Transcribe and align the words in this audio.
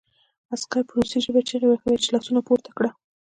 عسکر 0.53 0.81
په 0.87 0.93
روسي 0.97 1.19
ژبه 1.25 1.41
چیغې 1.49 1.67
وهلې 1.69 1.97
چې 2.03 2.09
لاسونه 2.13 2.39
پورته 2.47 2.69
کړه 2.77 2.89